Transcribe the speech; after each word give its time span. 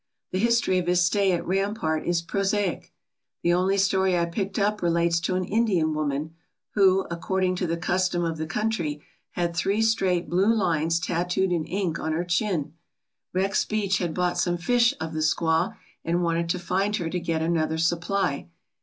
The 0.31 0.39
history 0.39 0.79
of 0.79 0.87
his 0.87 1.03
stay 1.03 1.31
at 1.31 1.45
Ram 1.45 1.75
part 1.75 2.07
is 2.07 2.23
prosaic. 2.23 2.91
The 3.43 3.53
only 3.53 3.77
story 3.77 4.17
I 4.17 4.25
picked 4.25 4.57
up 4.57 4.81
relates 4.81 5.19
to 5.19 5.35
an 5.35 5.45
Indian 5.45 5.93
woman 5.93 6.33
who, 6.71 7.05
according 7.11 7.55
to 7.57 7.67
the 7.67 7.77
custom 7.77 8.23
of 8.25 8.37
the 8.39 8.47
country, 8.47 9.03
had 9.33 9.55
three 9.55 9.83
straight 9.83 10.27
blue 10.27 10.51
lines 10.55 10.99
tattooed 10.99 11.51
in 11.51 11.65
ink 11.65 11.99
on 11.99 12.13
her 12.13 12.25
chin. 12.25 12.73
Rex 13.31 13.63
Beach 13.63 13.99
had 13.99 14.15
bought 14.15 14.39
some 14.39 14.57
fish 14.57 14.95
of 14.99 15.13
the 15.13 15.19
squaw 15.19 15.77
and 16.03 16.23
wanted 16.23 16.49
to 16.49 16.57
find 16.57 16.95
her 16.95 17.07
to 17.07 17.19
get 17.19 17.43
another 17.43 17.77
supply. 17.77 18.49